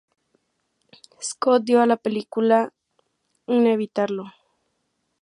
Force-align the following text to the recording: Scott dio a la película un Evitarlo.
Scott 1.29 1.61
dio 1.63 1.79
a 1.79 1.85
la 1.85 1.95
película 1.95 2.73
un 3.45 3.67
Evitarlo. 3.67 4.25